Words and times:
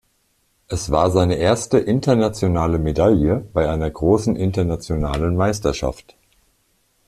Es 0.67 0.89
war 0.89 1.11
seine 1.11 1.35
erste 1.35 1.77
internationale 1.77 2.79
Medaille 2.79 3.35
bei 3.53 3.69
einer 3.69 3.91
großen 3.91 4.35
internationalen 4.35 5.35
Meisterschaft. 5.35 6.15